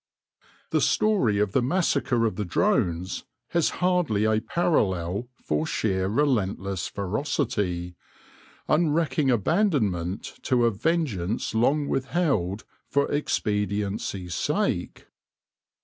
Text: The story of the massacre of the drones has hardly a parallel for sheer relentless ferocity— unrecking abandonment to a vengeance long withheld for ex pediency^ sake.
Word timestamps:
The 0.71 0.81
story 0.81 1.37
of 1.37 1.51
the 1.51 1.61
massacre 1.61 2.25
of 2.25 2.35
the 2.35 2.43
drones 2.43 3.23
has 3.49 3.69
hardly 3.85 4.23
a 4.25 4.39
parallel 4.41 5.29
for 5.43 5.67
sheer 5.67 6.07
relentless 6.07 6.87
ferocity— 6.87 7.95
unrecking 8.67 9.29
abandonment 9.29 10.39
to 10.41 10.65
a 10.65 10.71
vengeance 10.71 11.53
long 11.53 11.87
withheld 11.87 12.63
for 12.87 13.11
ex 13.11 13.39
pediency^ 13.39 14.31
sake. 14.31 15.05